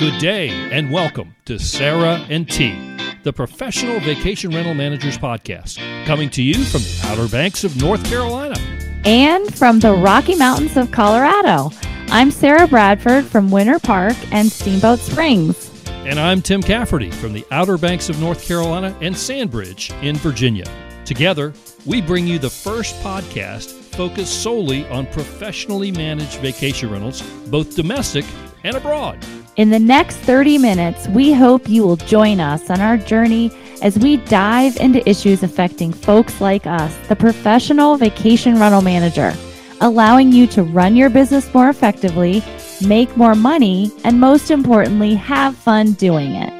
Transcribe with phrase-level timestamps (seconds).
[0.00, 2.74] Good day and welcome to Sarah and T,
[3.22, 5.76] the Professional Vacation Rental Managers Podcast,
[6.06, 8.58] coming to you from the Outer Banks of North Carolina
[9.04, 11.70] and from the Rocky Mountains of Colorado.
[12.08, 15.70] I'm Sarah Bradford from Winter Park and Steamboat Springs.
[15.88, 20.64] And I'm Tim Cafferty from the Outer Banks of North Carolina and Sandbridge in Virginia.
[21.04, 21.52] Together,
[21.84, 28.24] we bring you the first podcast focused solely on professionally managed vacation rentals, both domestic
[28.64, 29.18] and abroad.
[29.56, 33.50] In the next 30 minutes, we hope you will join us on our journey
[33.82, 39.34] as we dive into issues affecting folks like us, the professional vacation rental manager,
[39.80, 42.44] allowing you to run your business more effectively,
[42.86, 46.59] make more money, and most importantly, have fun doing it.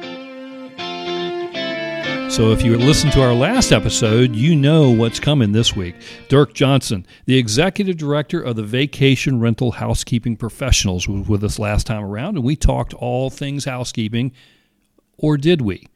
[2.31, 5.95] So, if you listened to our last episode, you know what's coming this week.
[6.29, 11.85] Dirk Johnson, the executive director of the Vacation Rental Housekeeping Professionals, was with us last
[11.87, 14.31] time around, and we talked all things housekeeping.
[15.17, 15.87] Or did we?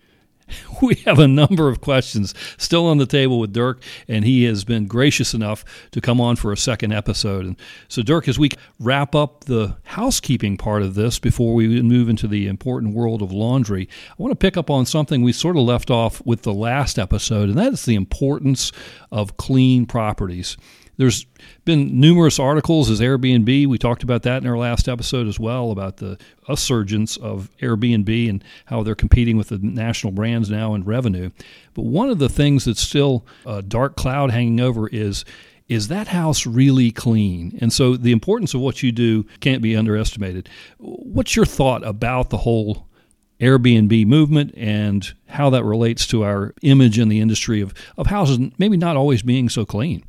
[0.82, 4.64] we have a number of questions still on the table with Dirk, and he has
[4.64, 7.46] been gracious enough to come on for a second episode.
[7.46, 7.56] And
[7.88, 12.28] so, Dirk, as we wrap up the housekeeping part of this before we move into
[12.28, 15.64] the important world of laundry, I want to pick up on something we sort of
[15.64, 18.72] left off with the last episode, and that is the importance
[19.12, 20.58] of clean properties.
[20.98, 21.26] There's
[21.66, 23.68] been numerous articles as Airbnb.
[23.68, 28.30] We talked about that in our last episode as well about the resurgence of Airbnb
[28.30, 31.32] and how they're competing with the national brands now in revenue.
[31.74, 35.26] But one of the things that's still a dark cloud hanging over is
[35.68, 37.58] is that house really clean?
[37.60, 40.48] And so the importance of what you do can't be underestimated.
[40.78, 42.88] What's your thought about the whole
[43.40, 48.40] Airbnb movement and how that relates to our image in the industry of, of houses
[48.60, 50.04] maybe not always being so clean?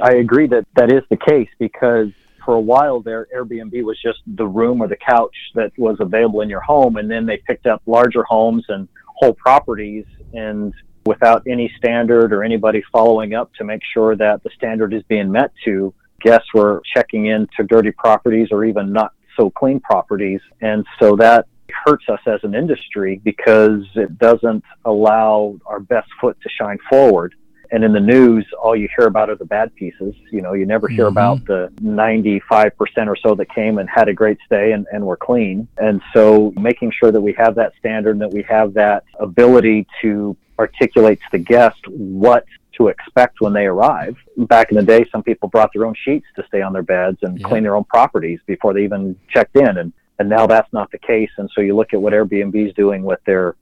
[0.00, 2.08] I agree that that is the case because
[2.44, 6.40] for a while there, Airbnb was just the room or the couch that was available
[6.40, 10.72] in your home, and then they picked up larger homes and whole properties, and
[11.04, 15.30] without any standard or anybody following up to make sure that the standard is being
[15.30, 20.84] met to, guests were checking into dirty properties or even not so clean properties, and
[20.98, 21.46] so that
[21.84, 27.34] hurts us as an industry because it doesn't allow our best foot to shine forward
[27.72, 30.14] and in the news, all you hear about are the bad pieces.
[30.30, 31.12] You know, you never hear mm-hmm.
[31.12, 35.16] about the 95% or so that came and had a great stay and, and were
[35.16, 35.66] clean.
[35.78, 39.86] And so making sure that we have that standard and that we have that ability
[40.02, 42.44] to articulate to the guest what
[42.76, 44.16] to expect when they arrive.
[44.36, 47.18] Back in the day, some people brought their own sheets to stay on their beds
[47.22, 47.48] and yeah.
[47.48, 49.78] clean their own properties before they even checked in.
[49.78, 51.30] And, and now that's not the case.
[51.38, 53.56] And so you look at what Airbnb is doing with their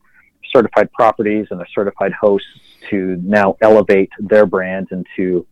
[0.52, 2.48] certified properties and their certified hosts
[2.90, 5.46] to now elevate their brand and to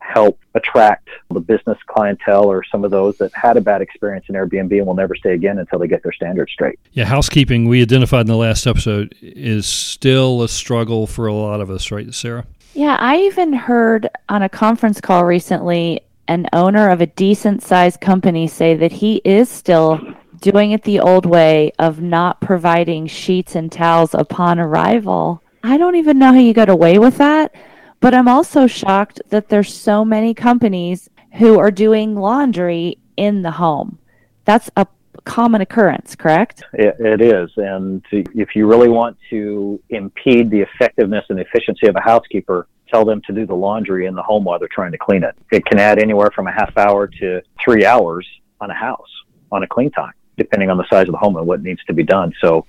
[0.00, 4.34] help attract the business clientele or some of those that had a bad experience in
[4.34, 6.78] Airbnb and will never stay again until they get their standards straight.
[6.92, 11.60] Yeah, housekeeping we identified in the last episode is still a struggle for a lot
[11.60, 12.46] of us, right, Sarah?
[12.74, 18.00] Yeah, I even heard on a conference call recently an owner of a decent sized
[18.00, 20.00] company say that he is still
[20.40, 25.96] doing it the old way of not providing sheets and towels upon arrival I don't
[25.96, 27.54] even know how you got away with that.
[27.98, 33.50] But I'm also shocked that there's so many companies who are doing laundry in the
[33.50, 33.98] home.
[34.44, 34.86] That's a
[35.24, 36.64] common occurrence, correct?
[36.74, 37.50] it, it is.
[37.56, 43.06] And if you really want to impede the effectiveness and efficiency of a housekeeper, tell
[43.06, 45.34] them to do the laundry in the home while they're trying to clean it.
[45.50, 48.28] It can add anywhere from a half hour to three hours
[48.60, 49.08] on a house
[49.50, 51.92] on a clean time, depending on the size of the home and what needs to
[51.92, 52.32] be done.
[52.40, 52.66] So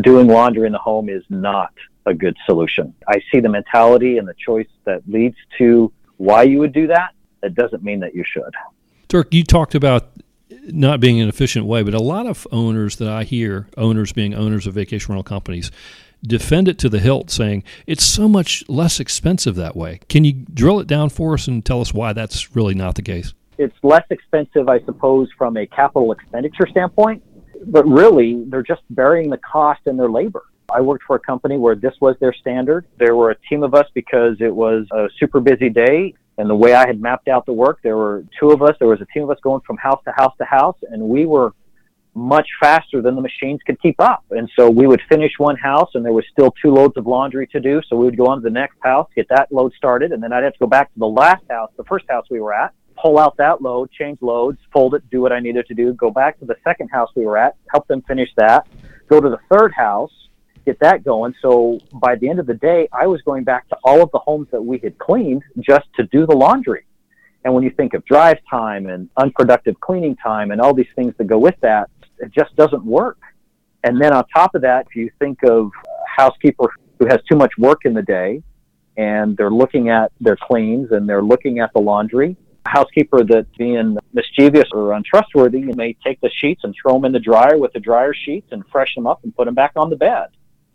[0.00, 1.72] doing laundry in the home is not
[2.06, 2.94] a good solution.
[3.08, 7.10] I see the mentality and the choice that leads to why you would do that.
[7.42, 8.54] It doesn't mean that you should.
[9.08, 10.10] Dirk, you talked about
[10.66, 14.34] not being an efficient way, but a lot of owners that I hear, owners being
[14.34, 15.70] owners of vacation rental companies,
[16.22, 20.00] defend it to the hilt, saying it's so much less expensive that way.
[20.08, 23.02] Can you drill it down for us and tell us why that's really not the
[23.02, 23.34] case?
[23.62, 27.22] It's less expensive, I suppose, from a capital expenditure standpoint,
[27.66, 30.42] but really they're just burying the cost in their labor.
[30.72, 32.86] I worked for a company where this was their standard.
[32.98, 36.14] There were a team of us because it was a super busy day.
[36.38, 38.74] And the way I had mapped out the work, there were two of us.
[38.78, 41.26] There was a team of us going from house to house to house, and we
[41.26, 41.52] were
[42.14, 44.24] much faster than the machines could keep up.
[44.30, 47.46] And so we would finish one house, and there was still two loads of laundry
[47.48, 47.80] to do.
[47.88, 50.32] So we would go on to the next house, get that load started, and then
[50.32, 52.72] I'd have to go back to the last house, the first house we were at,
[53.02, 56.10] pull out that load, change loads, fold it, do what I needed to do, go
[56.10, 58.68] back to the second house we were at, help them finish that,
[59.08, 60.12] go to the third house,
[60.64, 61.34] get that going.
[61.42, 64.20] So by the end of the day, I was going back to all of the
[64.20, 66.86] homes that we had cleaned just to do the laundry.
[67.44, 71.12] And when you think of drive time and unproductive cleaning time and all these things
[71.18, 71.90] that go with that,
[72.20, 73.18] it just doesn't work.
[73.82, 77.36] And then on top of that, if you think of a housekeeper who has too
[77.36, 78.44] much work in the day
[78.96, 83.98] and they're looking at their cleans and they're looking at the laundry, housekeeper that's being
[84.12, 87.72] mischievous or untrustworthy you may take the sheets and throw them in the dryer with
[87.72, 90.28] the dryer sheets and freshen them up and put them back on the bed.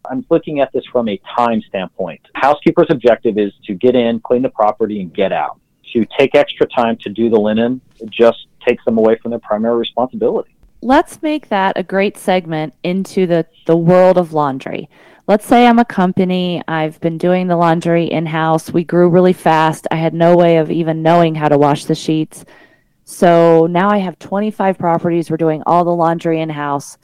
[0.10, 2.22] I'm looking at this from a time standpoint.
[2.36, 5.60] Housekeeper's objective is to get in, clean the property, and get out.
[5.94, 9.78] To take extra time to do the linen just takes them away from their primary
[9.78, 10.56] responsibility.
[10.82, 14.90] Let's make that a great segment into the, the world of laundry.
[15.28, 18.72] Let's say I'm a company, I've been doing the laundry in house.
[18.72, 19.86] We grew really fast.
[19.92, 22.46] I had no way of even knowing how to wash the sheets.
[23.04, 25.30] So now I have 25 properties.
[25.30, 26.98] We're doing all the laundry in house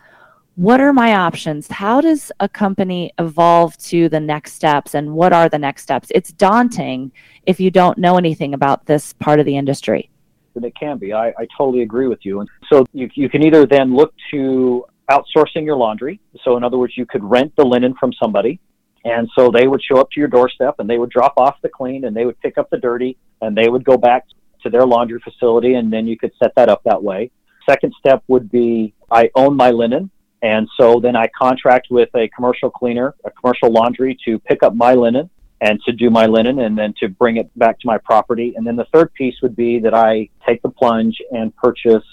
[0.56, 1.68] what are my options?
[1.68, 6.12] How does a company evolve to the next steps and what are the next steps?
[6.14, 7.12] It's daunting
[7.48, 10.12] if you don't know anything about this part of the industry.
[10.56, 11.12] And it can be.
[11.12, 12.42] I, I totally agree with you.
[12.42, 16.20] And so you, you can either then look to outsourcing your laundry.
[16.44, 18.60] So, in other words, you could rent the linen from somebody.
[19.06, 21.70] And so they would show up to your doorstep and they would drop off the
[21.70, 24.26] clean and they would pick up the dirty and they would go back
[24.64, 27.30] to their laundry facility and then you could set that up that way.
[27.70, 30.10] Second step would be I own my linen
[30.42, 34.76] and so then I contract with a commercial cleaner, a commercial laundry to pick up
[34.76, 35.30] my linen
[35.62, 38.54] and to do my linen and then to bring it back to my property.
[38.56, 42.04] And then the third piece would be that I take the plunge and purchase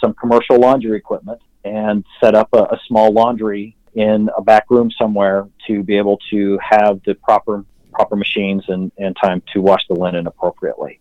[0.00, 4.90] some commercial laundry equipment and set up a, a small laundry in a back room
[4.90, 9.86] somewhere to be able to have the proper proper machines and, and time to wash
[9.88, 11.00] the linen appropriately.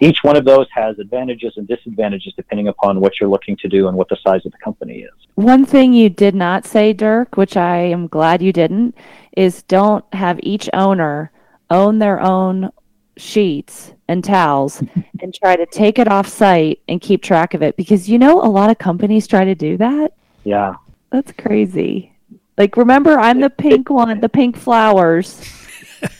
[0.00, 3.86] Each one of those has advantages and disadvantages depending upon what you're looking to do
[3.86, 5.12] and what the size of the company is.
[5.36, 8.96] One thing you did not say, Dirk, which I am glad you didn't,
[9.36, 11.30] is don't have each owner
[11.70, 12.70] own their own
[13.18, 14.82] sheets and towels
[15.20, 18.40] and try to take it off site and keep track of it because you know
[18.40, 20.14] a lot of companies try to do that.
[20.44, 20.74] Yeah.
[21.10, 22.12] That's crazy.
[22.56, 25.42] Like remember I'm the pink one, the pink flowers.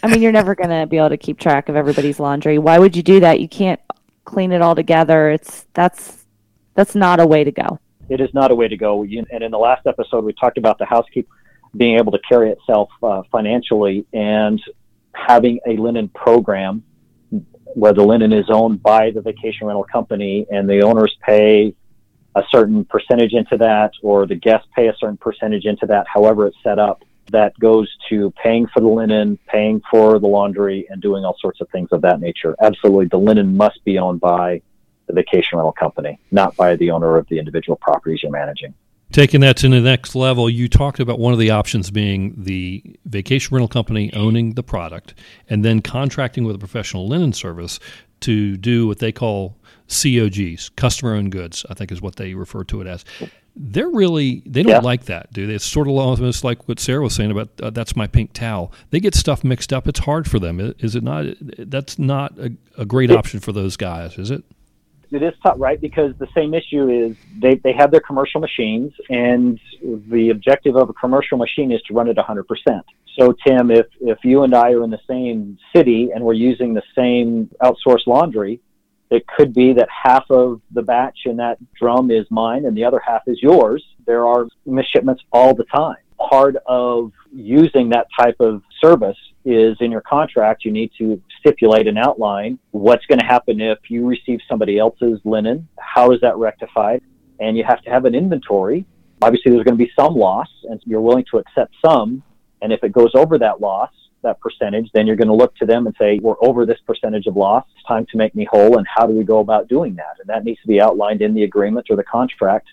[0.03, 2.59] I mean, you're never going to be able to keep track of everybody's laundry.
[2.59, 3.41] Why would you do that?
[3.41, 3.81] You can't
[4.25, 5.31] clean it all together.
[5.31, 6.25] It's that's
[6.75, 7.79] that's not a way to go.
[8.09, 9.03] It is not a way to go.
[9.03, 11.29] And in the last episode, we talked about the housekeeper
[11.77, 14.61] being able to carry itself uh, financially and
[15.13, 16.83] having a linen program
[17.75, 21.75] where the linen is owned by the vacation rental company and the owners pay
[22.35, 26.47] a certain percentage into that or the guests pay a certain percentage into that, however
[26.47, 31.03] it's set up that goes to paying for the linen, paying for the laundry, and
[31.03, 32.57] doing all sorts of things of that nature.
[32.61, 34.63] Absolutely, the linen must be owned by
[35.07, 38.75] the vacation rental company, not by the owner of the individual properties you're managing.
[39.11, 42.83] Taking that to the next level, you talked about one of the options being the
[43.07, 45.15] vacation rental company owning the product
[45.49, 47.81] and then contracting with a professional linen service
[48.21, 49.57] to do what they call
[49.89, 53.05] COGs, customer owned goods, I think is what they refer to it as
[53.59, 54.79] they're really they don't yeah.
[54.79, 55.55] like that, do they?
[55.55, 58.73] It's sort of almost like what Sarah was saying about uh, that's my pink towel.
[58.91, 59.89] They get stuff mixed up.
[59.89, 61.27] It's hard for them, is it not?
[61.41, 64.45] That's not a, a great option for those guys, is it?
[65.11, 65.81] It is tough, right?
[65.81, 70.91] Because the same issue is they, they have their commercial machines, and the objective of
[70.91, 72.45] a commercial machine is to run at 100%.
[73.19, 76.75] So, Tim, if, if you and I are in the same city and we're using
[76.75, 78.61] the same outsourced laundry,
[79.11, 82.85] it could be that half of the batch in that drum is mine and the
[82.85, 83.85] other half is yours.
[84.07, 85.97] There are misshipments all the time.
[86.19, 91.87] Part of using that type of service is in your contract, you need to stipulate
[91.87, 95.67] and outline what's going to happen if you receive somebody else's linen.
[95.79, 97.03] How is that rectified?
[97.41, 98.85] And you have to have an inventory.
[99.23, 102.23] Obviously, there's going to be some loss, and you're willing to accept some.
[102.63, 103.91] And if it goes over that loss,
[104.23, 107.27] that percentage, then you're going to look to them and say, we're over this percentage
[107.27, 107.65] of loss.
[107.75, 108.79] It's time to make me whole.
[108.79, 110.17] And how do we go about doing that?
[110.21, 112.69] And that needs to be outlined in the agreement or the contract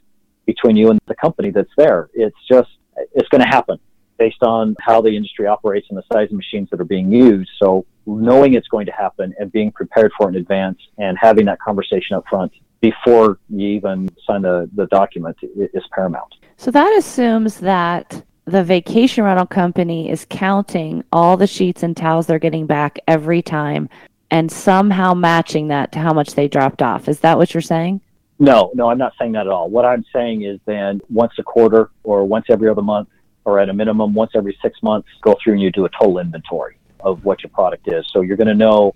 [0.45, 2.09] between you and the company that's there.
[2.13, 2.69] It's just,
[3.13, 3.79] it's going to happen
[4.17, 7.49] based on how the industry operates and the size of machines that are being used.
[7.59, 11.45] So knowing it's going to happen and being prepared for it in advance and having
[11.45, 16.35] that conversation up front before you even sign the, the document is paramount.
[16.57, 22.27] So that assumes that the vacation rental company is counting all the sheets and towels
[22.27, 23.89] they're getting back every time
[24.29, 27.09] and somehow matching that to how much they dropped off.
[27.09, 28.01] Is that what you're saying?
[28.37, 29.69] No, no, I'm not saying that at all.
[29.69, 33.07] What I'm saying is then once a quarter or once every other month
[33.45, 36.19] or at a minimum once every six months, go through and you do a total
[36.19, 38.05] inventory of what your product is.
[38.11, 38.93] So you're going to know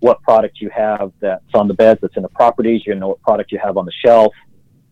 [0.00, 2.82] what product you have that's on the beds, that's in the properties.
[2.84, 4.34] You're going to know what product you have on the shelf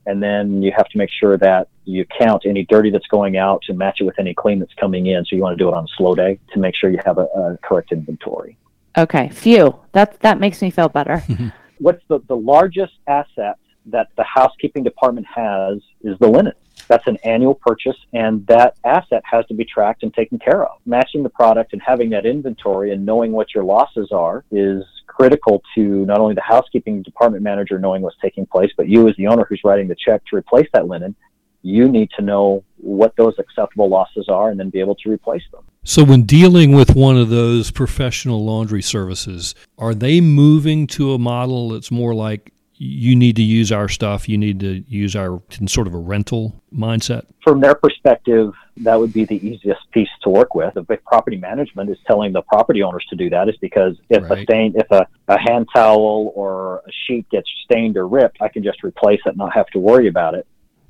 [0.06, 3.62] and then you have to make sure that you count any dirty that's going out
[3.68, 5.24] and match it with any clean that's coming in.
[5.24, 7.18] So you want to do it on a slow day to make sure you have
[7.18, 8.56] a, a correct inventory.
[8.96, 9.78] Okay, phew.
[9.92, 11.22] That that makes me feel better.
[11.78, 16.52] What's the, the largest asset that the housekeeping department has is the linen.
[16.88, 20.78] That's an annual purchase, and that asset has to be tracked and taken care of.
[20.84, 25.62] Matching the product and having that inventory and knowing what your losses are is critical
[25.74, 29.26] to not only the housekeeping department manager knowing what's taking place, but you as the
[29.26, 31.14] owner who's writing the check to replace that linen.
[31.62, 35.42] You need to know what those acceptable losses are and then be able to replace
[35.50, 35.62] them.
[35.82, 41.18] So, when dealing with one of those professional laundry services, are they moving to a
[41.18, 42.53] model that's more like
[42.84, 44.28] you need to use our stuff.
[44.28, 47.24] You need to use our sort of a rental mindset.
[47.42, 50.74] From their perspective, that would be the easiest piece to work with.
[50.74, 54.40] The property management is telling the property owners to do that is because if right.
[54.40, 58.48] a stain, if a, a hand towel or a sheet gets stained or ripped, I
[58.48, 60.46] can just replace it, and not have to worry about it.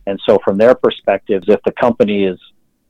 [0.06, 2.40] And so, from their perspectives, if the company is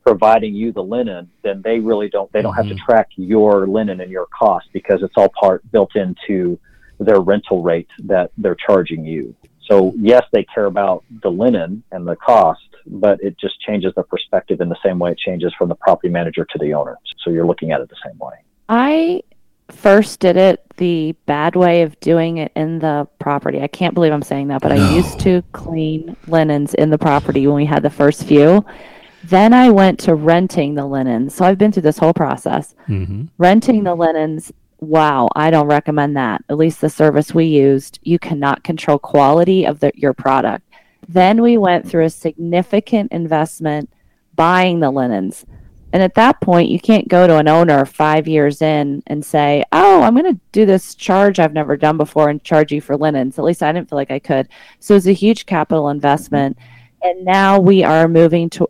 [0.03, 2.33] providing you the linen, then they really don't.
[2.33, 2.61] They don't mm-hmm.
[2.61, 2.91] have to mm-hmm.
[2.91, 6.59] track your linen and your cost because it's all part built into
[7.05, 9.35] their rental rate that they're charging you.
[9.71, 14.03] So yes, they care about the linen and the cost, but it just changes the
[14.03, 16.99] perspective in the same way it changes from the property manager to the owner.
[17.25, 18.35] So you're looking at it the same way.
[18.69, 19.23] I
[19.71, 23.63] first did it the bad way of doing it in the property.
[23.63, 24.77] I can't believe I'm saying that, but no.
[24.77, 28.65] I used to clean linens in the property when we had the first few.
[29.25, 31.35] Then I went to renting the linens.
[31.35, 32.75] So I've been through this whole process.
[32.89, 33.25] Mm-hmm.
[33.39, 34.53] Renting the linens
[34.85, 36.43] wow, I don't recommend that.
[36.49, 40.65] At least the service we used, you cannot control quality of the, your product.
[41.09, 43.91] Then we went through a significant investment
[44.35, 45.45] buying the linens.
[45.93, 49.63] And at that point, you can't go to an owner five years in and say,
[49.71, 52.97] Oh, I'm going to do this charge I've never done before and charge you for
[52.97, 53.39] linens.
[53.39, 54.49] At least I didn't feel like I could.
[54.81, 56.59] So it's a huge capital investment.
[57.03, 58.69] And now we are moving to,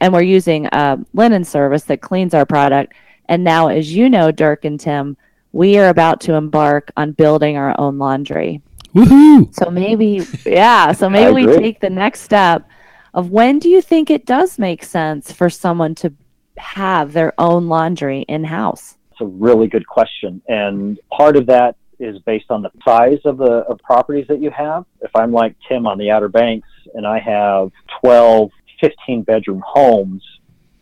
[0.00, 2.94] and we're using a linen service that cleans our product.
[3.26, 5.18] And now, as you know, Dirk and Tim,
[5.52, 8.62] we are about to embark on building our own laundry.
[8.94, 9.54] Woohoo!
[9.54, 12.68] So maybe, yeah, so maybe we take the next step
[13.14, 16.12] of when do you think it does make sense for someone to
[16.56, 18.96] have their own laundry in house?
[19.10, 20.42] It's a really good question.
[20.48, 24.50] And part of that is based on the size of the of properties that you
[24.50, 24.84] have.
[25.00, 30.22] If I'm like Tim on the Outer Banks and I have 12, 15 bedroom homes,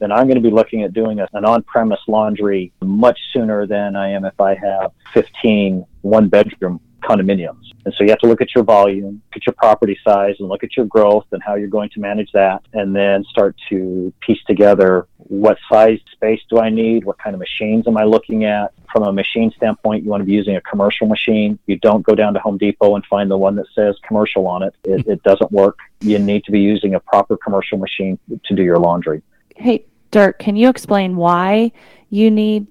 [0.01, 4.11] then I'm going to be looking at doing an on-premise laundry much sooner than I
[4.11, 7.71] am if I have 15 one-bedroom condominiums.
[7.85, 10.49] And so you have to look at your volume, look at your property size, and
[10.49, 14.13] look at your growth and how you're going to manage that, and then start to
[14.21, 18.45] piece together what size space do I need, what kind of machines am I looking
[18.45, 18.73] at.
[18.93, 21.59] From a machine standpoint, you want to be using a commercial machine.
[21.67, 24.63] You don't go down to Home Depot and find the one that says commercial on
[24.63, 24.75] it.
[24.85, 25.79] It, it doesn't work.
[26.01, 29.23] You need to be using a proper commercial machine to do your laundry.
[29.57, 31.73] Hey, Dirk, can you explain why
[32.09, 32.67] you need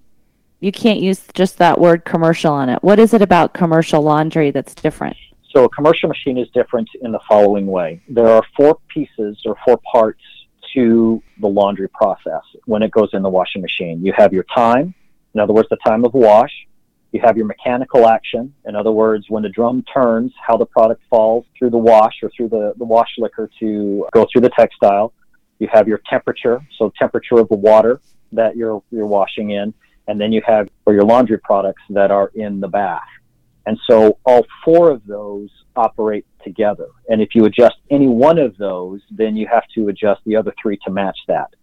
[0.60, 2.84] you can't use just that word commercial on it?
[2.84, 5.15] What is it about commercial laundry that's different?
[5.55, 8.01] So a commercial machine is different in the following way.
[8.10, 10.22] There are four pieces or four parts
[10.74, 14.05] to the laundry process when it goes in the washing machine.
[14.05, 14.93] You have your time,
[15.34, 16.51] in other words, the time of wash.
[17.12, 21.01] You have your mechanical action, in other words, when the drum turns, how the product
[21.10, 25.12] falls through the wash or through the, the wash liquor to go through the textile.
[25.59, 28.01] You have your temperature, so temperature of the water
[28.31, 29.73] that you're you're washing in,
[30.07, 33.01] and then you have for your laundry products that are in the bath.
[33.65, 36.87] And so all four of those operate together.
[37.09, 40.53] And if you adjust any one of those, then you have to adjust the other
[40.61, 41.53] three to match that.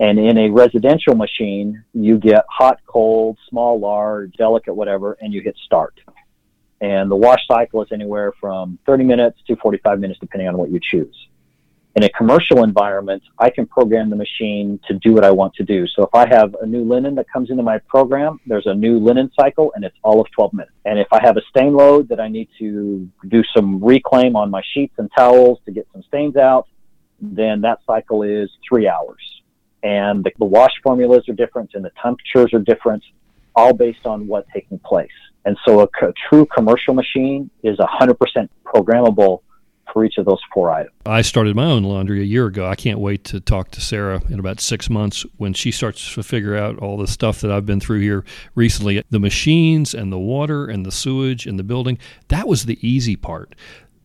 [0.00, 5.40] And in a residential machine, you get hot, cold, small, large, delicate, whatever, and you
[5.40, 5.98] hit start.
[6.80, 10.70] And the wash cycle is anywhere from 30 minutes to 45 minutes, depending on what
[10.70, 11.16] you choose
[11.96, 15.64] in a commercial environment, I can program the machine to do what I want to
[15.64, 15.86] do.
[15.86, 18.98] So if I have a new linen that comes into my program, there's a new
[18.98, 20.72] linen cycle and it's all of 12 minutes.
[20.84, 24.50] And if I have a stain load that I need to do some reclaim on
[24.50, 26.66] my sheets and towels to get some stains out,
[27.20, 29.22] then that cycle is three hours.
[29.84, 33.04] And the, the wash formulas are different and the temperatures are different,
[33.54, 35.12] all based on what's taking place.
[35.44, 38.16] And so a, a true commercial machine is 100%
[38.64, 39.42] programmable
[39.92, 40.94] for each of those four items.
[41.06, 42.66] I started my own laundry a year ago.
[42.66, 46.22] I can't wait to talk to Sarah in about six months when she starts to
[46.22, 48.24] figure out all the stuff that I've been through here
[48.54, 49.02] recently.
[49.10, 51.98] The machines and the water and the sewage and the building,
[52.28, 53.54] that was the easy part.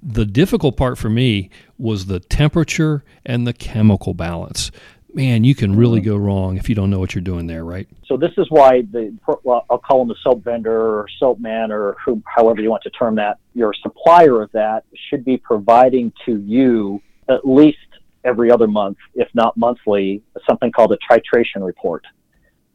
[0.01, 4.71] The difficult part for me was the temperature and the chemical balance
[5.13, 6.09] man, you can really mm-hmm.
[6.09, 7.87] go wrong if you don't know what you're doing there, right?
[8.05, 11.71] So this is why the well, I'll call them the soap vendor or soap man
[11.71, 13.39] or who, however you want to term that.
[13.53, 17.77] Your supplier of that should be providing to you at least
[18.23, 22.03] every other month, if not monthly, something called a titration report.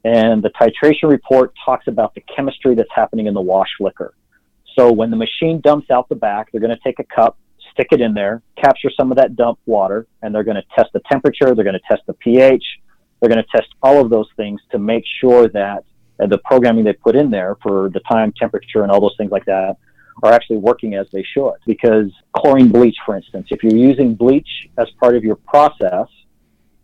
[0.04, 4.14] And the titration report talks about the chemistry that's happening in the wash liquor.
[4.76, 7.38] So when the machine dumps out the back, they're going to take a cup,
[7.74, 10.92] stick it in there, capture some of that dump water, and they're going to test
[10.92, 12.64] the temperature, they're going to test the pH,
[13.20, 15.84] they're going to test all of those things to make sure that
[16.20, 19.30] uh, the programming they put in there for the time, temperature, and all those things
[19.30, 19.76] like that
[20.22, 21.54] are actually working as they should.
[21.66, 26.06] Because chlorine bleach, for instance, if you're using bleach as part of your process,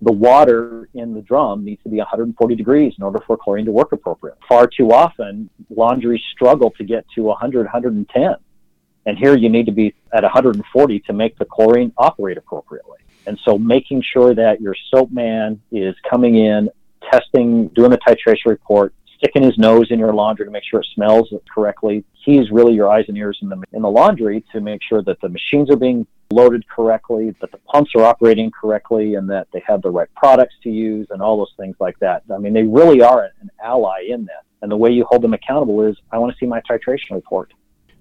[0.02, 3.72] the water in the drum needs to be 140 degrees in order for chlorine to
[3.72, 4.40] work appropriately.
[4.48, 8.34] Far too often, laundries struggle to get to 100, 110.
[9.10, 12.98] And here you need to be at 140 to make the chlorine operate appropriately.
[13.26, 16.70] And so making sure that your soap man is coming in,
[17.10, 20.86] testing, doing the titration report, sticking his nose in your laundry to make sure it
[20.94, 22.04] smells correctly.
[22.12, 25.20] He's really your eyes and ears in the, in the laundry to make sure that
[25.20, 29.62] the machines are being loaded correctly, that the pumps are operating correctly, and that they
[29.66, 32.22] have the right products to use and all those things like that.
[32.32, 34.44] I mean, they really are an ally in that.
[34.62, 37.52] And the way you hold them accountable is I want to see my titration report.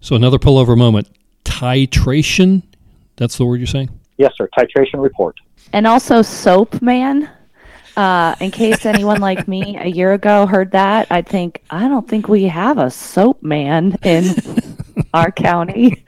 [0.02, 1.10] So, another pullover moment
[1.44, 2.64] titration.
[3.18, 3.90] That's the word you're saying?
[4.18, 4.50] Yes, sir.
[4.58, 5.36] Titration report.
[5.74, 7.30] And also Soap Man.
[7.98, 12.08] Uh, in case anyone like me a year ago heard that, I'd think, I don't
[12.08, 14.24] think we have a soap man in
[15.14, 16.04] our county.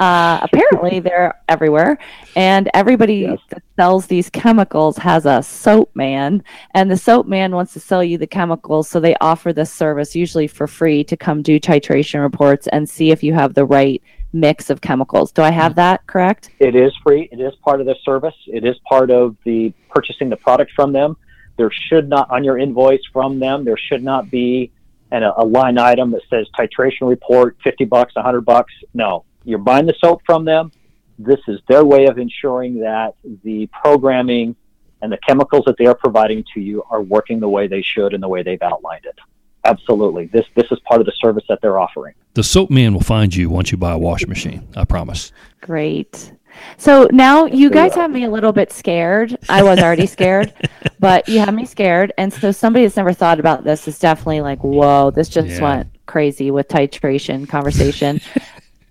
[0.00, 1.98] Uh, apparently, they're everywhere.
[2.36, 3.38] And everybody yes.
[3.50, 6.42] that sells these chemicals has a soap man.
[6.72, 8.88] And the soap man wants to sell you the chemicals.
[8.88, 13.10] So they offer this service, usually for free, to come do titration reports and see
[13.10, 15.32] if you have the right mix of chemicals.
[15.32, 15.80] Do I have mm-hmm.
[15.80, 16.50] that correct?
[16.58, 17.28] It is free.
[17.30, 18.34] It is part of the service.
[18.46, 21.16] It is part of the purchasing the product from them.
[21.56, 24.72] There should not, on your invoice from them, there should not be
[25.14, 28.72] an, a line item that says titration report, 50 bucks, 100 bucks.
[28.92, 30.72] No, you're buying the soap from them.
[31.18, 34.56] This is their way of ensuring that the programming
[35.00, 38.14] and the chemicals that they are providing to you are working the way they should
[38.14, 39.18] and the way they've outlined it.
[39.64, 40.26] Absolutely.
[40.26, 42.14] This this is part of the service that they're offering.
[42.34, 44.68] The soap man will find you once you buy a washing machine.
[44.76, 45.32] I promise.
[45.60, 46.32] Great.
[46.76, 49.36] So now you guys have me a little bit scared.
[49.48, 50.52] I was already scared,
[50.98, 52.12] but you have me scared.
[52.18, 55.62] And so somebody that's never thought about this is definitely like, whoa, this just yeah.
[55.62, 58.20] went crazy with titration conversation.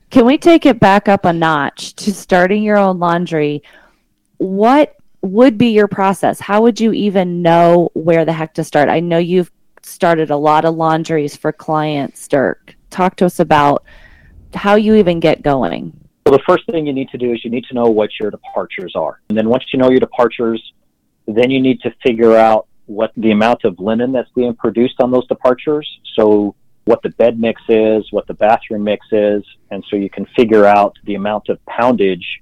[0.10, 3.64] Can we take it back up a notch to starting your own laundry?
[4.38, 6.40] What would be your process?
[6.40, 8.90] How would you even know where the heck to start?
[8.90, 12.76] I know you've started a lot of laundries for clients, Dirk.
[12.90, 13.84] Talk to us about
[14.54, 16.03] how you even get going.
[16.26, 18.32] Well, the first thing you need to do is you need to know what your
[18.32, 19.20] departures are.
[19.30, 20.74] And then once you know your departures,
[21.28, 25.12] then you need to figure out what the amount of linen that's being produced on
[25.12, 26.00] those departures.
[26.16, 26.56] So
[26.86, 30.66] what the bed mix is, what the bathroom mix is, and so you can figure
[30.66, 32.42] out the amount of poundage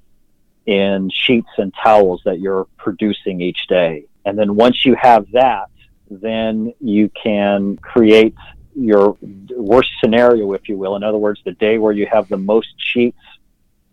[0.66, 4.04] in sheets and towels that you're producing each day.
[4.24, 5.70] And then once you have that,
[6.08, 8.34] then you can create
[8.74, 9.16] your
[9.56, 10.96] worst scenario, if you will.
[10.96, 13.18] In other words, the day where you have the most sheets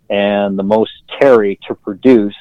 [0.10, 2.36] and the most terry to produce,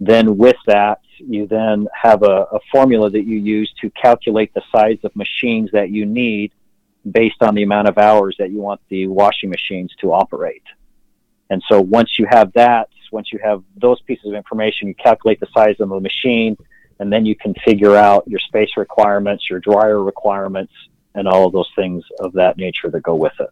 [0.00, 4.62] then with that, you then have a, a, formula that you use to calculate the
[4.72, 6.50] size of machines that you need
[7.10, 10.62] based on the amount of hours that you want the washing machines to operate.
[11.50, 15.40] And so once you have that, once you have those pieces of information, you calculate
[15.40, 16.56] the size of the machine,
[16.98, 20.72] and then you can figure out your space requirements, your dryer requirements,
[21.14, 23.50] and all of those things of that nature that go with it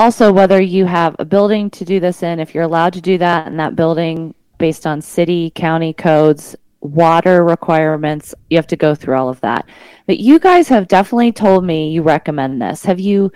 [0.00, 3.18] also whether you have a building to do this in, if you're allowed to do
[3.18, 8.94] that in that building based on city, county codes, water requirements, you have to go
[8.94, 9.66] through all of that.
[10.06, 12.82] But you guys have definitely told me you recommend this.
[12.86, 13.30] Have you,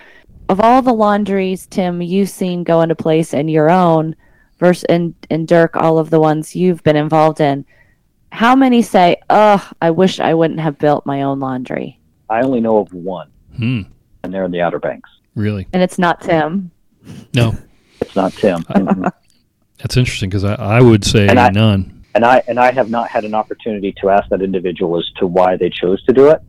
[0.48, 4.16] of all the laundries, Tim, you've seen go into place in your own,
[4.58, 7.66] versus and, and Dirk, all of the ones you've been involved in,
[8.32, 12.00] how many say, oh, I wish I wouldn't have built my own laundry?
[12.30, 13.82] I only know of one, hmm.
[14.22, 15.10] and they're in the Outer Banks.
[15.34, 15.66] Really?
[15.72, 16.70] And it's not Tim.
[17.34, 17.52] No,
[18.00, 18.64] it's not Tim.
[19.78, 22.04] That's interesting because I, I would say and I, none.
[22.14, 25.26] And I and I have not had an opportunity to ask that individual as to
[25.26, 26.40] why they chose to do it,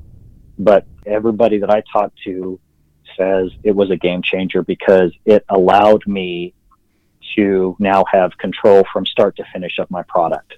[0.59, 2.59] but everybody that I talked to
[3.17, 6.53] says it was a game changer because it allowed me
[7.35, 10.55] to now have control from start to finish of my product.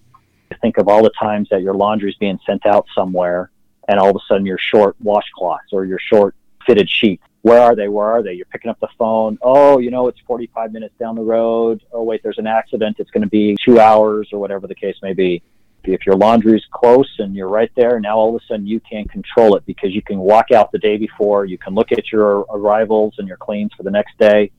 [0.62, 3.52] Think of all the times that your laundry is being sent out somewhere
[3.88, 6.36] and all of a sudden you're short washcloths or you're short
[6.66, 7.88] fitted sheets where are they?
[7.88, 8.34] Where are they?
[8.34, 9.38] You're picking up the phone.
[9.42, 11.82] Oh, you know, it's 45 minutes down the road.
[11.94, 12.98] Oh, wait, there's an accident.
[13.00, 15.42] It's going to be two hours or whatever the case may be.
[15.86, 18.82] If your laundry is close and you're right there, now all of a sudden you
[18.82, 21.46] can control it because you can walk out the day before.
[21.46, 24.52] You can look at your arrivals and your cleans for the next day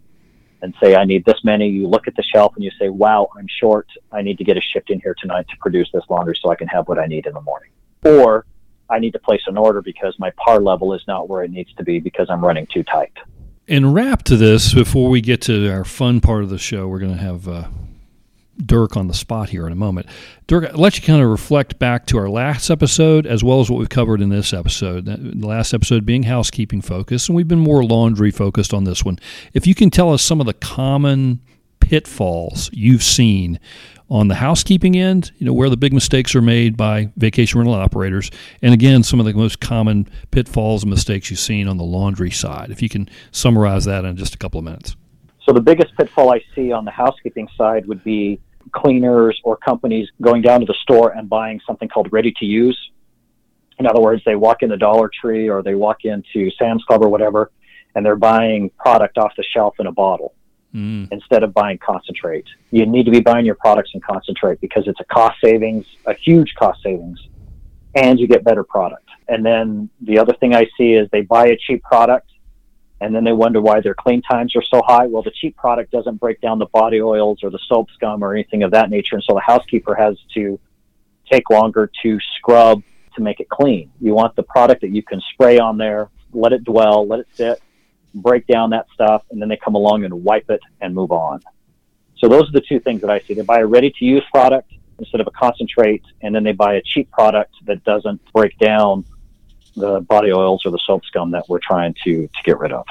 [0.62, 1.68] and say, I need this many.
[1.68, 3.86] You look at the shelf and you say, wow, I'm short.
[4.10, 6.54] I need to get a shift in here tonight to produce this laundry so I
[6.54, 7.70] can have what I need in the morning.
[8.06, 8.46] Or
[8.90, 11.72] I need to place an order because my par level is not where it needs
[11.74, 13.12] to be because I'm running too tight.
[13.66, 17.00] And wrap to this before we get to our fun part of the show, we're
[17.00, 17.68] going to have uh,
[18.64, 20.06] Dirk on the spot here in a moment.
[20.46, 23.70] Dirk, I'll let you kind of reflect back to our last episode as well as
[23.70, 25.04] what we've covered in this episode.
[25.04, 29.18] The last episode being housekeeping focused, and we've been more laundry focused on this one.
[29.52, 31.40] If you can tell us some of the common
[31.88, 33.58] pitfalls you've seen
[34.10, 37.74] on the housekeeping end, you know, where the big mistakes are made by vacation rental
[37.74, 41.84] operators, and again, some of the most common pitfalls and mistakes you've seen on the
[41.84, 42.70] laundry side.
[42.70, 44.96] If you can summarize that in just a couple of minutes.
[45.46, 48.38] So the biggest pitfall I see on the housekeeping side would be
[48.72, 52.78] cleaners or companies going down to the store and buying something called ready to use.
[53.78, 57.02] In other words, they walk in the Dollar Tree or they walk into Sam's Club
[57.02, 57.50] or whatever,
[57.94, 60.34] and they're buying product off the shelf in a bottle
[60.74, 61.08] mm.
[61.10, 62.46] instead of buying concentrate.
[62.70, 66.14] You need to be buying your products in concentrate because it's a cost savings, a
[66.14, 67.18] huge cost savings,
[67.94, 69.08] and you get better product.
[69.28, 72.30] And then the other thing I see is they buy a cheap product
[73.00, 75.06] and then they wonder why their clean times are so high.
[75.06, 78.34] Well, the cheap product doesn't break down the body oils or the soap scum or
[78.34, 79.14] anything of that nature.
[79.14, 80.58] And so the housekeeper has to
[81.30, 82.82] take longer to scrub
[83.14, 83.90] to make it clean.
[84.00, 87.28] You want the product that you can spray on there, let it dwell, let it
[87.34, 87.62] sit,
[88.14, 91.40] break down that stuff, and then they come along and wipe it and move on.
[92.18, 93.34] So those are the two things that I see.
[93.34, 96.74] They buy a ready to use product instead of a concentrate, and then they buy
[96.74, 99.04] a cheap product that doesn't break down
[99.76, 102.84] the body oils or the soap scum that we're trying to, to get rid of.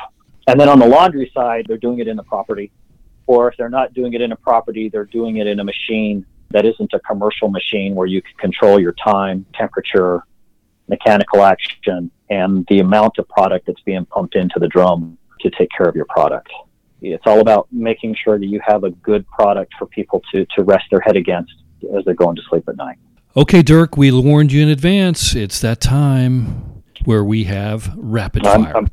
[0.47, 2.71] And then on the laundry side, they're doing it in the property.
[3.25, 6.25] Or if they're not doing it in a property, they're doing it in a machine
[6.51, 10.23] that isn't a commercial machine where you can control your time, temperature,
[10.87, 15.69] mechanical action, and the amount of product that's being pumped into the drum to take
[15.75, 16.49] care of your product.
[17.01, 20.63] It's all about making sure that you have a good product for people to, to
[20.63, 21.53] rest their head against
[21.95, 22.97] as they're going to sleep at night.
[23.35, 25.35] Okay, Dirk, we warned you in advance.
[25.35, 28.75] It's that time where we have rapid fire.
[28.75, 28.91] I'm, I'm,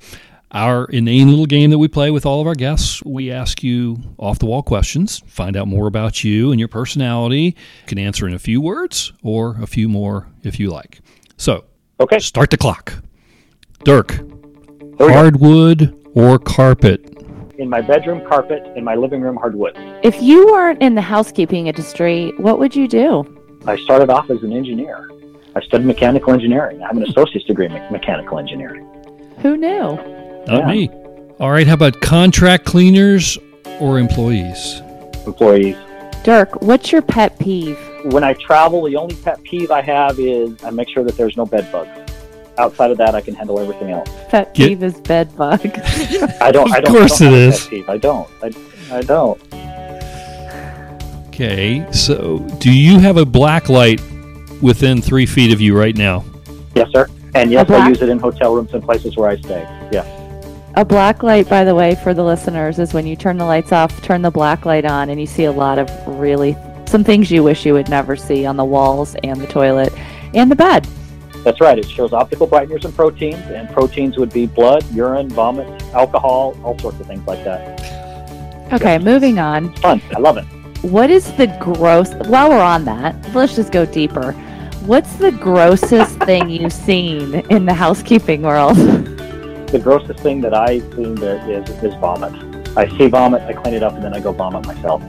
[0.55, 3.03] our inane little game that we play with all of our guests.
[3.05, 7.57] We ask you off the wall questions, find out more about you and your personality.
[7.83, 11.01] You can answer in a few words or a few more if you like.
[11.37, 11.65] So,
[12.01, 12.19] okay.
[12.19, 12.95] Start the clock.
[13.85, 14.21] Dirk,
[14.99, 17.11] hardwood or carpet?
[17.59, 18.65] In my bedroom, carpet.
[18.77, 19.75] In my living room, hardwood.
[20.03, 23.25] If you weren't in the housekeeping industry, what would you do?
[23.67, 25.09] I started off as an engineer.
[25.55, 26.83] I studied mechanical engineering.
[26.83, 28.85] I have an associate's degree in mechanical engineering.
[29.39, 29.97] Who knew?
[30.47, 30.67] Not yeah.
[30.67, 30.89] me.
[31.39, 33.39] All right, how about contract cleaners
[33.79, 34.81] or employees?
[35.27, 35.77] Employees.
[36.25, 37.79] Dirk, what's your pet peeve?
[38.07, 41.37] When I travel, the only pet peeve I have is I make sure that there's
[41.37, 42.05] no bed bugs
[42.59, 44.09] outside of that, I can handle everything else.
[44.29, 45.61] Pet peeve Get, is bed bug.
[46.41, 46.73] I don't.
[46.73, 46.87] I don't.
[46.87, 47.61] Of course I don't it is.
[47.61, 47.89] Pet peeve.
[47.89, 48.29] I don't.
[48.43, 48.51] I,
[48.97, 49.41] I don't.
[51.29, 54.01] Okay, so do you have a black light
[54.63, 56.25] within three feet of you right now?
[56.75, 57.09] Yes, sir.
[57.35, 59.63] And yes, I use it in hotel rooms and places where I stay.
[59.91, 60.05] Yeah.
[60.77, 63.71] A black light, by the way, for the listeners, is when you turn the lights
[63.71, 66.57] off, turn the black light on, and you see a lot of really
[66.87, 69.93] some things you wish you would never see on the walls and the toilet
[70.35, 70.85] and the bed.
[71.45, 71.79] That's right.
[71.79, 76.77] It shows optical brighteners and proteins, and proteins would be blood, urine, vomit, alcohol, all
[76.81, 78.73] sorts of things like that.
[78.73, 79.67] Okay, moving on.
[79.67, 80.03] It's fun.
[80.17, 80.45] I love it.
[80.83, 82.13] What is the gross?
[82.27, 84.33] While we're on that, let's just go deeper.
[84.87, 88.77] What's the grossest thing you've seen in the housekeeping world?
[89.75, 92.33] The grossest thing that I've seen there is is vomit.
[92.77, 95.03] I see vomit, I clean it up, and then I go vomit myself.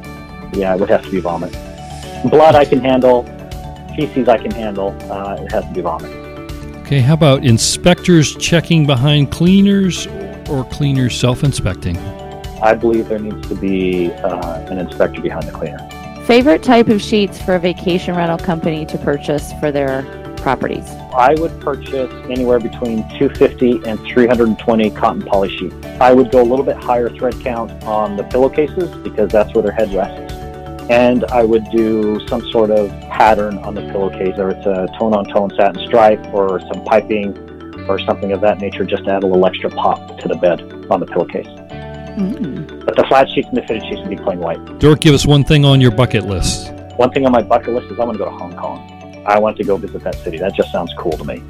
[0.53, 1.51] Yeah, it would have to be vomit.
[2.31, 3.25] Blood I can handle.
[3.95, 4.97] Feces I can handle.
[5.01, 6.11] Uh, it has to be vomit.
[6.77, 10.07] Okay, how about inspectors checking behind cleaners
[10.49, 11.95] or cleaners self inspecting?
[12.59, 15.77] I believe there needs to be uh, an inspector behind the cleaner.
[16.25, 20.01] Favorite type of sheets for a vacation rental company to purchase for their
[20.45, 20.87] properties?
[21.11, 25.75] I would purchase anywhere between 250 and 320 cotton poly sheets.
[25.99, 29.63] I would go a little bit higher thread count on the pillowcases because that's where
[29.63, 30.33] their head rests
[30.91, 35.49] and I would do some sort of pattern on the pillowcase, whether it's a tone-on-tone
[35.57, 37.35] satin stripe or some piping
[37.89, 40.61] or something of that nature, just to add a little extra pop to the bed
[40.91, 41.47] on the pillowcase.
[41.47, 42.85] Mm.
[42.85, 44.63] But the flat sheets and the fitted sheets would be plain white.
[44.77, 46.71] Dirk, give us one thing on your bucket list.
[46.97, 48.94] One thing on my bucket list is I want to go to Hong Kong.
[49.25, 50.37] I want to go visit that city.
[50.37, 51.43] That just sounds cool to me.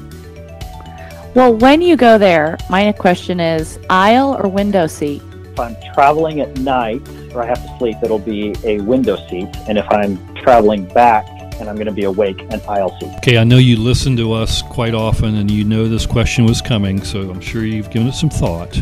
[1.35, 5.21] Well, when you go there, my question is aisle or window seat?
[5.51, 7.01] If I'm traveling at night,
[7.33, 9.49] or I have to sleep, it'll be a window seat.
[9.67, 11.27] And if I'm traveling back
[11.59, 13.13] and I'm going to be awake, an aisle seat.
[13.17, 16.61] Okay, I know you listen to us quite often and you know this question was
[16.61, 18.81] coming, so I'm sure you've given it some thought.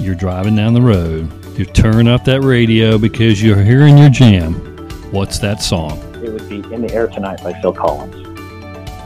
[0.00, 4.54] You're driving down the road, you turn up that radio because you're hearing your jam.
[5.12, 6.13] What's that song?
[6.24, 8.14] It would be In the Air Tonight by Phil Collins.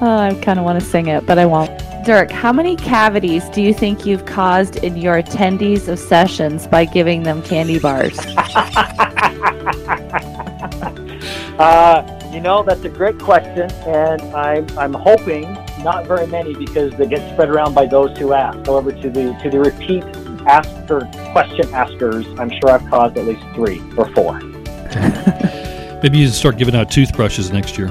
[0.00, 1.70] Oh, I kind of want to sing it, but I won't.
[2.04, 6.84] Dirk, how many cavities do you think you've caused in your attendees of sessions by
[6.84, 8.18] giving them candy bars?
[11.58, 15.42] Uh, you know, that's a great question, and I'm, I'm hoping
[15.82, 18.64] not very many because they get spread around by those who ask.
[18.64, 20.04] However, to the to the repeat
[20.46, 21.00] asker
[21.32, 24.40] question askers, I'm sure I've caused at least three or four.
[26.02, 27.90] Maybe you should start giving out toothbrushes next year.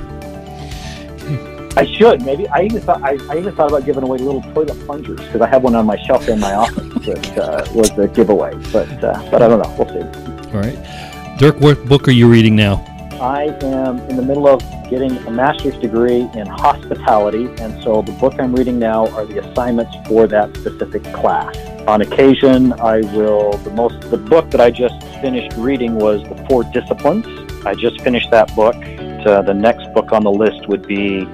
[1.77, 2.47] I should maybe.
[2.47, 5.47] I even thought I, I even thought about giving away little toilet plungers because I
[5.47, 8.55] have one on my shelf in my office that uh, was a giveaway.
[8.73, 9.75] But uh, but I don't know.
[9.77, 10.53] We'll see.
[10.53, 12.83] All right, Dirk, what book are you reading now?
[13.21, 18.11] I am in the middle of getting a master's degree in hospitality, and so the
[18.13, 21.55] book I'm reading now are the assignments for that specific class.
[21.87, 23.53] On occasion, I will.
[23.57, 27.25] The most the book that I just finished reading was The Four Disciplines.
[27.67, 28.75] I just finished that book.
[28.77, 31.25] Uh, the next book on the list would be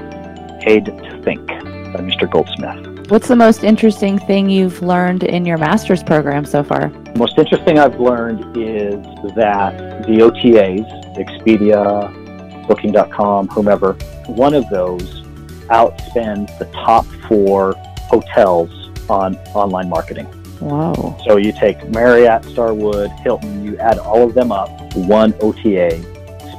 [0.62, 2.28] Paid to Think by Mr.
[2.28, 3.12] Goldsmith.
[3.12, 6.90] What's the most interesting thing you've learned in your master's program so far?
[6.90, 8.96] The most interesting I've learned is
[9.36, 13.94] that the OTAs, Expedia, Booking.com, whomever,
[14.26, 15.22] one of those
[15.68, 17.76] outspends the top four
[18.10, 20.28] hotels on online marketing.
[20.62, 21.16] Wow.
[21.28, 26.13] So you take Marriott, Starwood, Hilton, you add all of them up, one OTA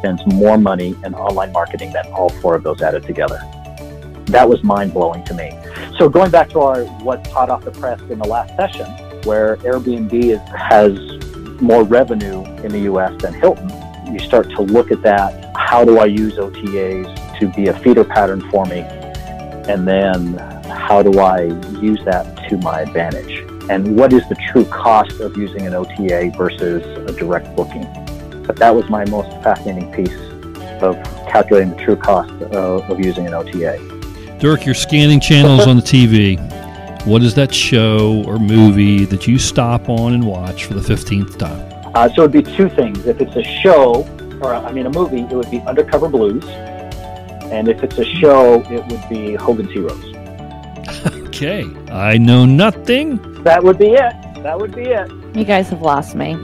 [0.05, 3.41] spends more money in online marketing than all four of those added together
[4.27, 5.53] that was mind blowing to me.
[5.99, 8.87] So going back to our what's hot off the press in the last session,
[9.25, 10.93] where Airbnb is, has
[11.61, 13.13] more revenue in the U.S.
[13.21, 13.71] than Hilton,
[14.13, 15.55] you start to look at that.
[15.57, 18.81] How do I use OTAs to be a feeder pattern for me?
[18.81, 20.39] And then
[20.69, 21.43] how do I
[21.81, 23.41] use that to my advantage?
[23.71, 28.04] And what is the true cost of using an OTA versus a direct booking?
[28.47, 30.13] But that was my most fascinating piece
[30.83, 30.97] of
[31.29, 33.79] calculating the true cost of, of using an OTA.
[34.39, 36.39] Dirk, you're scanning channels on the TV.
[37.07, 41.39] What is that show or movie that you stop on and watch for the 15th
[41.39, 41.93] time?
[41.95, 43.07] Uh, so it would be two things.
[43.07, 44.07] If it's a show,
[44.43, 46.45] or I mean a movie, it would be Undercover Blues.
[47.53, 50.03] And if it's a show, it would be Hogan's Heroes.
[51.29, 51.65] okay.
[51.91, 53.43] I know nothing.
[53.45, 54.43] That would be it.
[54.43, 55.11] That would be it.
[55.37, 56.35] You guys have lost me.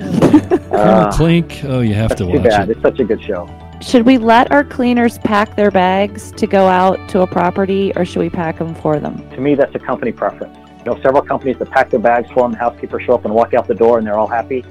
[0.72, 1.60] uh, Klink.
[1.64, 2.68] Oh, you have to watch bad.
[2.68, 2.72] it.
[2.72, 3.48] It's such a good show.
[3.82, 8.04] Should we let our cleaners pack their bags to go out to a property or
[8.04, 9.28] should we pack them for them?
[9.30, 10.56] To me, that's a company preference.
[10.78, 13.34] You know, several companies that pack their bags for them, the housekeepers show up and
[13.34, 14.64] walk out the door and they're all happy.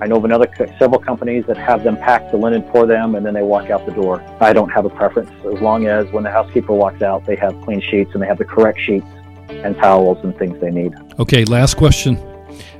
[0.00, 3.24] I know of another several companies that have them pack the linen for them and
[3.24, 4.20] then they walk out the door.
[4.40, 7.60] I don't have a preference as long as when the housekeeper walks out, they have
[7.62, 9.06] clean sheets and they have the correct sheets
[9.48, 10.94] and towels and things they need.
[11.20, 12.16] Okay, last question.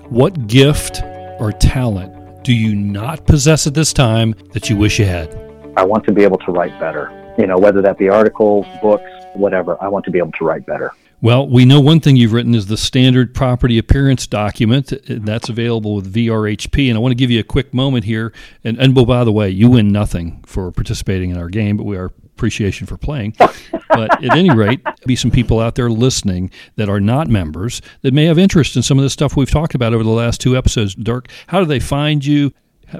[0.08, 1.02] What gift
[1.40, 5.34] or talent do you not possess at this time that you wish you had?
[5.76, 7.34] I want to be able to write better.
[7.38, 10.66] You know, whether that be articles, books, whatever, I want to be able to write
[10.66, 10.92] better.
[11.22, 14.92] Well, we know one thing you've written is the standard property appearance document.
[15.06, 16.88] That's available with VRHP.
[16.88, 18.32] And I want to give you a quick moment here.
[18.64, 21.84] And, and oh, by the way, you win nothing for participating in our game, but
[21.84, 23.36] we are appreciation for playing.
[23.90, 28.14] but at any rate, be some people out there listening that are not members that
[28.14, 30.56] may have interest in some of the stuff we've talked about over the last two
[30.56, 30.94] episodes.
[30.94, 32.52] Dirk, how do they find you?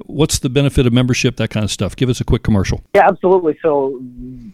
[0.05, 1.37] What's the benefit of membership?
[1.37, 1.97] That kind of stuff.
[1.97, 2.83] Give us a quick commercial.
[2.95, 3.59] Yeah, absolutely.
[3.61, 3.99] So,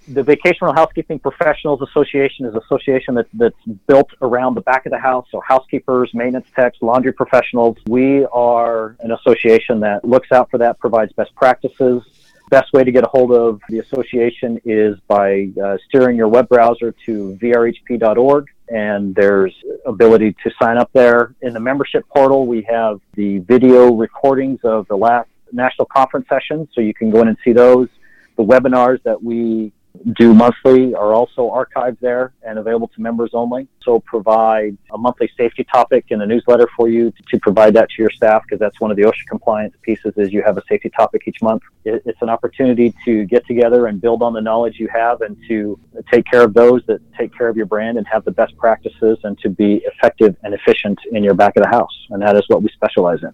[0.09, 4.87] the Vacation Rental Housekeeping Professionals Association is an association that, that's built around the back
[4.87, 5.27] of the house.
[5.31, 7.77] So, housekeepers, maintenance techs, laundry professionals.
[7.87, 12.03] We are an association that looks out for that, provides best practices,
[12.49, 16.49] Best way to get a hold of the association is by uh, steering your web
[16.49, 19.53] browser to vrhp.org and there's
[19.85, 21.35] ability to sign up there.
[21.43, 26.69] In the membership portal, we have the video recordings of the last national conference sessions,
[26.73, 27.89] so you can go in and see those.
[28.37, 29.73] The webinars that we
[30.15, 33.69] do monthly are also archived there and available to members only.
[33.83, 37.89] So provide a monthly safety topic in a newsletter for you to, to provide that
[37.91, 40.63] to your staff because that's one of the OSHA compliance pieces is you have a
[40.69, 41.63] safety topic each month.
[41.85, 45.37] It, it's an opportunity to get together and build on the knowledge you have and
[45.49, 45.79] to
[46.11, 49.19] take care of those that take care of your brand and have the best practices
[49.25, 52.07] and to be effective and efficient in your back of the house.
[52.11, 53.33] And that is what we specialize in.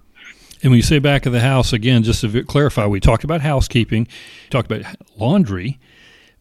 [0.63, 3.41] And when you say back of the house, again, just to clarify, we talked about
[3.41, 4.07] housekeeping,
[4.49, 5.81] talked about laundry,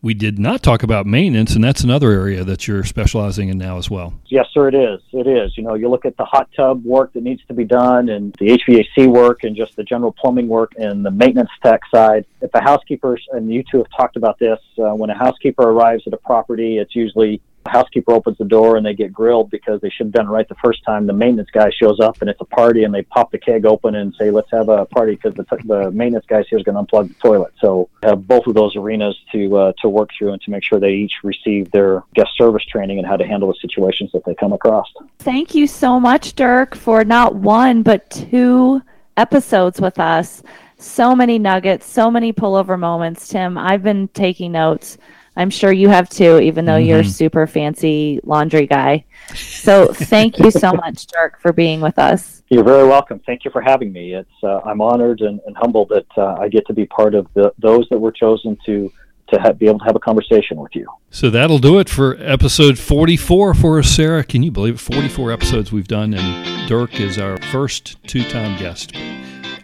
[0.04, 3.78] we did not talk about maintenance, and that's another area that you're specializing in now
[3.78, 4.14] as well.
[4.28, 5.00] Yes, sir, it is.
[5.12, 5.56] It is.
[5.56, 8.34] You know, you look at the hot tub work that needs to be done, and
[8.40, 12.26] the HVAC work, and just the general plumbing work, and the maintenance tech side.
[12.42, 16.04] If the housekeepers, and you two have talked about this, uh, when a housekeeper arrives
[16.08, 19.90] at a property, it's usually housekeeper opens the door and they get grilled because they
[19.90, 21.06] should have done it right the first time.
[21.06, 23.96] The maintenance guy shows up and it's a party and they pop the keg open
[23.96, 26.76] and say, let's have a party because the, t- the maintenance guy here is going
[26.76, 27.54] to unplug the toilet.
[27.60, 30.80] So have both of those arenas to, uh, to work through and to make sure
[30.80, 34.36] they each receive their guest service training and how to handle the situations that they
[34.36, 34.88] come across.
[35.20, 38.82] Thank you so much, Dirk, for not one, but two
[39.18, 40.42] episodes with us.
[40.78, 43.58] So many nuggets, so many pullover moments, Tim.
[43.58, 44.98] I've been taking notes.
[45.36, 46.90] I'm sure you have too, even though mm-hmm.
[46.90, 49.06] you're a super fancy laundry guy.
[49.34, 52.44] So thank you so much, Dirk, for being with us.
[52.50, 53.20] You're very welcome.
[53.26, 54.14] Thank you for having me.
[54.14, 57.28] It's uh, I'm honored and, and humbled that uh, I get to be part of
[57.34, 58.92] the, those that were chosen to
[59.32, 60.86] to have, be able to have a conversation with you.
[61.10, 64.26] So that'll do it for episode 44 for us, Sarah.
[64.26, 64.80] Can you believe it?
[64.80, 68.94] 44 episodes we've done, and Dirk is our first two time guest.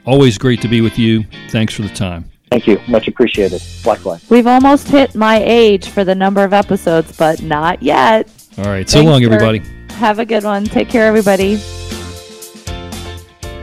[0.05, 1.25] Always great to be with you.
[1.49, 2.31] Thanks for the time.
[2.49, 2.79] Thank you.
[2.87, 3.61] Much appreciated.
[3.85, 4.27] Likewise.
[4.29, 8.29] We've almost hit my age for the number of episodes, but not yet.
[8.57, 8.89] All right.
[8.89, 9.61] So Thanks, long, everybody.
[9.91, 10.63] Have a good one.
[10.63, 11.59] Take care, everybody.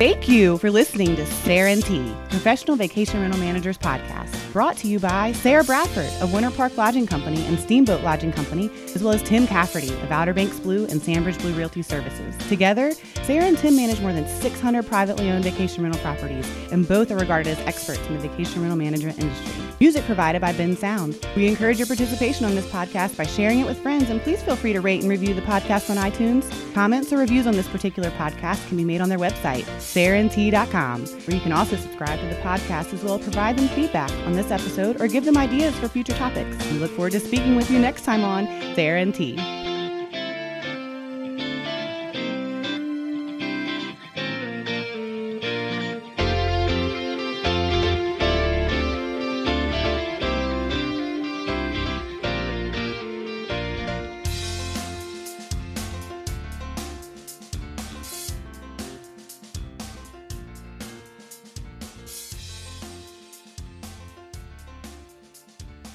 [0.05, 4.87] Thank you for listening to Sarah and Tim, Professional Vacation Rental Managers Podcast, brought to
[4.87, 9.15] you by Sarah Bradford of Winter Park Lodging Company and Steamboat Lodging Company, as well
[9.15, 12.37] as Tim Cafferty of Outer Banks Blue and Sandbridge Blue Realty Services.
[12.49, 17.11] Together, Sarah and Tim manage more than 600 privately owned vacation rental properties, and both
[17.11, 19.65] are regarded as experts in the vacation rental management industry.
[19.81, 21.35] Music provided by Bensound.
[21.35, 24.57] We encourage your participation on this podcast by sharing it with friends, and please feel
[24.57, 26.45] free to rate and review the podcast on iTunes.
[26.75, 29.65] Comments or reviews on this particular podcast can be made on their website
[29.95, 34.11] sarahntim.com, where you can also subscribe to the podcast as well as provide them feedback
[34.27, 36.57] on this episode or give them ideas for future topics.
[36.71, 39.64] We look forward to speaking with you next time on Sarah and Tim.